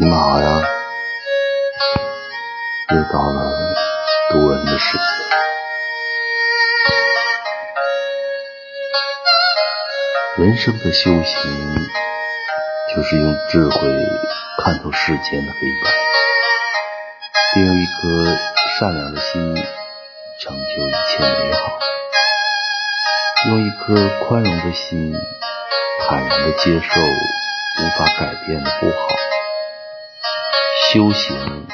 [0.00, 0.48] 你们好呀，
[2.90, 3.74] 又到了
[4.30, 5.06] 读文的时间。
[10.38, 11.88] 人生的修行，
[12.94, 13.70] 就是用智慧
[14.62, 15.90] 看透世间的黑白，
[17.54, 18.36] 并用一颗
[18.78, 19.54] 善良的心
[20.40, 21.78] 成就一切美好，
[23.50, 25.14] 用一颗宽容的心
[26.08, 27.00] 坦然的接受
[27.78, 29.08] 无法改变的不好。
[30.88, 31.66] 修行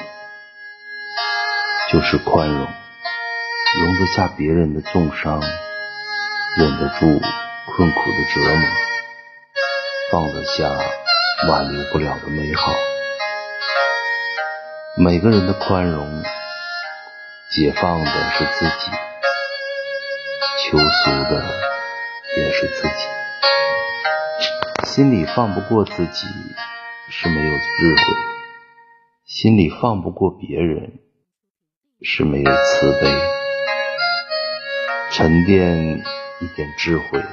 [1.90, 5.40] 就是宽容，容得下别人的重伤，
[6.56, 7.20] 忍得住
[7.76, 8.68] 困苦的折磨，
[10.10, 10.64] 放得下
[11.48, 12.72] 挽留不了的美好。
[14.96, 16.22] 每个人的宽容，
[17.50, 18.90] 解放的是自己，
[20.64, 21.44] 求俗的
[22.38, 23.11] 也是自己。
[24.94, 26.26] 心里放不过自己，
[27.08, 28.02] 是没有智慧。
[29.24, 30.98] 心里放不过别人，
[32.02, 33.08] 是没有慈悲；
[35.10, 36.04] 沉淀
[36.40, 37.24] 一点智慧，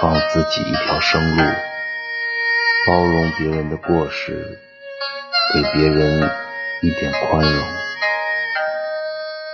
[0.00, 1.44] 放自己一条生路，
[2.88, 4.58] 包容别人的过失，
[5.54, 6.28] 给别人
[6.82, 7.64] 一点宽容。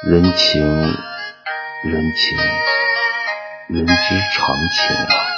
[0.05, 0.62] 人情，
[1.84, 2.39] 人情，
[3.69, 5.30] 人之常情啊！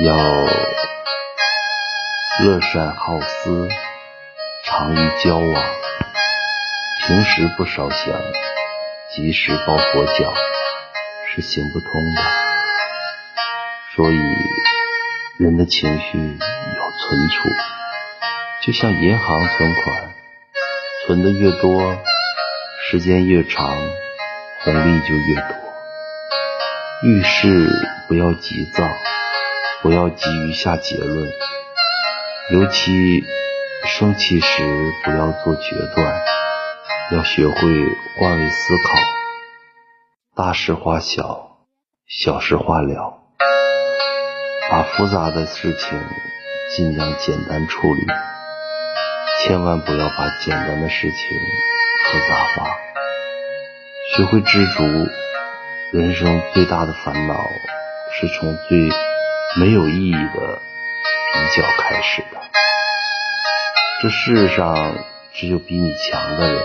[0.00, 0.16] 要
[2.44, 3.68] 乐善好施。
[4.64, 5.64] 常于交往，
[7.04, 8.14] 平时不烧香，
[9.14, 10.32] 及时抱佛脚
[11.28, 12.22] 是行不通的。
[13.94, 14.18] 所以，
[15.38, 17.48] 人的情绪要存储，
[18.64, 20.14] 就像银行存款，
[21.06, 21.98] 存的越多，
[22.88, 23.76] 时间越长，
[24.60, 25.56] 红利就越多。
[27.02, 27.68] 遇事
[28.08, 28.84] 不要急躁，
[29.82, 31.28] 不要急于下结论，
[32.52, 33.24] 尤其。
[33.84, 36.22] 生气时不要做决断，
[37.10, 37.54] 要学会
[38.16, 38.94] 换位思考，
[40.36, 41.56] 大事化小，
[42.06, 43.18] 小事化了，
[44.70, 46.00] 把复杂的事情
[46.76, 48.06] 尽量简单处理，
[49.40, 51.38] 千万不要把简单的事情
[52.04, 52.70] 复杂化。
[54.14, 54.84] 学会知足，
[55.90, 57.34] 人生最大的烦恼
[58.12, 58.88] 是从最
[59.54, 60.62] 没有意义的
[61.34, 62.40] 比较开始的。
[64.02, 64.94] 这世上
[65.34, 66.62] 只有比你强的人。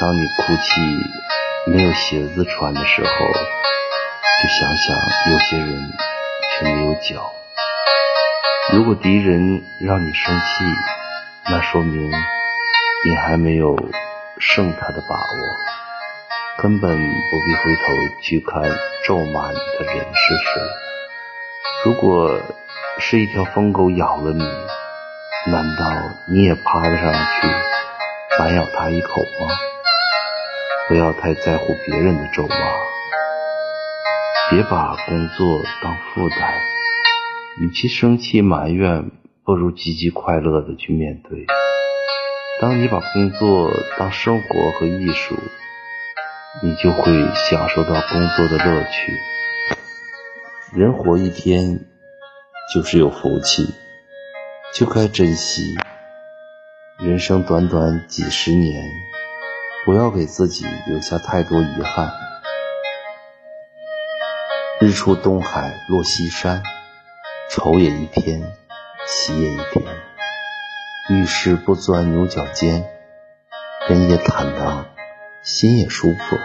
[0.00, 4.96] 当你哭泣没有鞋子穿的时候，就想想
[5.32, 5.92] 有些人
[6.58, 7.32] 却没有脚。
[8.72, 10.44] 如果敌人让你生气，
[11.50, 12.10] 那说明
[13.04, 13.76] 你还没有
[14.38, 17.82] 胜他的把握，根本不必回头
[18.22, 18.62] 去看
[19.06, 20.62] 咒骂你的人是谁。
[21.86, 22.40] 如果
[22.98, 24.42] 是一条疯狗咬了你，
[25.52, 25.86] 难道
[26.28, 27.46] 你也爬得上去
[28.36, 29.54] 反咬他一口吗？
[30.88, 32.56] 不要太在乎别人的咒骂，
[34.50, 36.54] 别把工作当负担。
[37.60, 39.12] 与其生气埋怨，
[39.44, 41.46] 不如积极快乐的去面对。
[42.60, 45.38] 当你把工作当生活和艺术，
[46.64, 47.12] 你就会
[47.48, 49.35] 享受到工作的乐趣。
[50.76, 51.86] 人活一天，
[52.74, 53.66] 就是有福气。
[54.74, 55.74] 就该珍惜
[56.98, 58.84] 人生短短几十年，
[59.86, 62.12] 不要给自己留下太多遗憾。
[64.78, 66.62] 日出东海落西山，
[67.48, 68.42] 愁也一天，
[69.06, 69.82] 喜也一天。
[71.08, 72.84] 遇事不钻牛角尖，
[73.88, 74.84] 人也坦荡，
[75.40, 76.36] 心也舒服。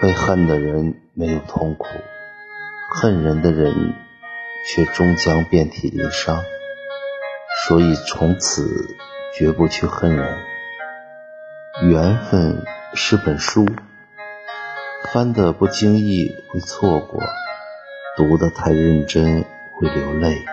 [0.00, 1.86] 被恨的人没有痛苦，
[2.90, 3.94] 恨人的人。
[4.68, 6.42] 却终将遍体鳞伤，
[7.68, 8.96] 所以从此
[9.32, 10.38] 绝不去恨人。
[11.88, 13.64] 缘分是本书，
[15.12, 17.22] 翻得不经意会错过，
[18.16, 19.44] 读得太认真
[19.78, 20.44] 会流泪。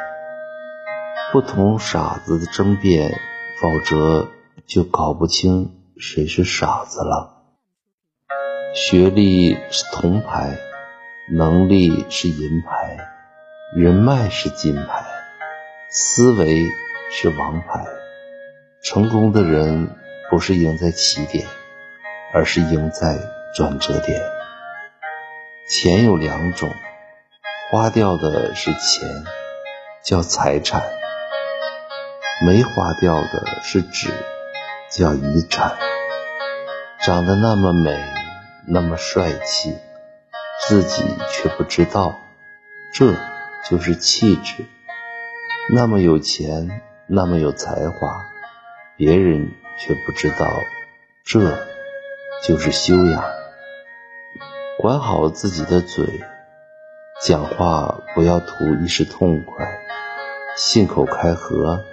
[1.31, 3.19] 不同傻子的争辩，
[3.59, 4.29] 否则
[4.67, 7.32] 就搞不清谁是傻子了。
[8.75, 10.57] 学历是铜牌，
[11.31, 12.97] 能力是银牌。
[13.75, 15.05] 人脉是金牌，
[15.89, 16.65] 思维
[17.11, 17.85] 是王牌。
[18.83, 19.95] 成功的人
[20.31, 21.45] 不是赢在起点，
[22.33, 23.15] 而是赢在
[23.55, 24.19] 转折点。
[25.69, 26.73] 钱有两种，
[27.69, 29.07] 花掉的是钱，
[30.03, 30.81] 叫财产；
[32.43, 34.11] 没花掉的是纸，
[34.89, 35.75] 叫遗产。
[37.01, 37.91] 长得那么美，
[38.67, 39.75] 那么帅气，
[40.67, 42.19] 自己却不知道，
[42.93, 43.13] 这。
[43.69, 44.65] 就是气质。
[45.73, 48.25] 那么有钱，那么有才华，
[48.97, 50.51] 别人却不知道，
[51.23, 51.65] 这
[52.45, 53.23] 就是修养。
[54.77, 56.05] 管好自己的嘴，
[57.21, 59.65] 讲话不要图一时痛快，
[60.57, 61.85] 信口开河，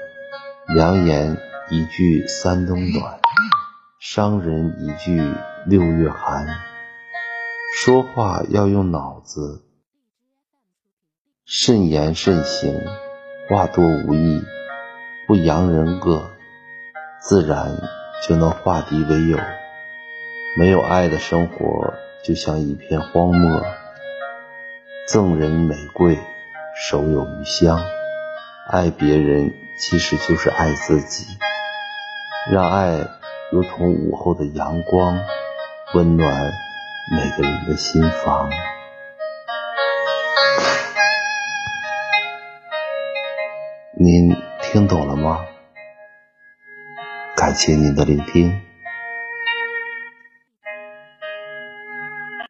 [0.74, 1.36] 良言
[1.68, 3.20] 一句三冬暖，
[4.00, 5.22] 伤人一句
[5.66, 6.46] 六月寒。
[7.76, 9.64] 说话要用脑子，
[11.44, 12.80] 慎言慎行，
[13.48, 14.42] 话多无益，
[15.26, 16.30] 不扬人恶，
[17.20, 17.76] 自然
[18.26, 19.38] 就能化敌为友。
[20.58, 21.94] 没有爱的生活。
[22.22, 23.62] 就像一片荒漠，
[25.08, 26.18] 赠人玫瑰，
[26.76, 27.82] 手有余香。
[28.68, 31.24] 爱别人其实就是爱自己，
[32.52, 33.08] 让爱
[33.50, 35.18] 如同午后的阳光，
[35.92, 36.52] 温暖
[37.10, 38.48] 每个人的心房。
[43.98, 45.44] 您听懂了吗？
[47.36, 48.69] 感谢您的聆听。